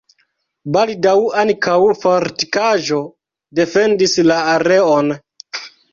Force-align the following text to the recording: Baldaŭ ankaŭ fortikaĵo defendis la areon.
Baldaŭ 0.75 1.13
ankaŭ 1.41 1.75
fortikaĵo 2.05 3.03
defendis 3.61 4.17
la 4.31 4.39
areon. 4.55 5.17